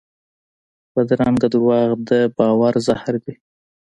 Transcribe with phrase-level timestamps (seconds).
[0.93, 3.33] بدرنګه دروغ د باور زهر دي